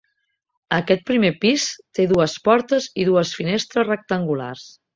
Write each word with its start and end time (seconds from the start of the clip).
Aquest 0.77 1.03
primer 1.09 1.29
pis 1.43 1.67
té 1.99 2.07
dues 2.13 2.35
portes 2.49 2.89
i 3.03 3.07
dues 3.13 3.35
finestres 3.43 3.87
rectangulars. 3.95 4.69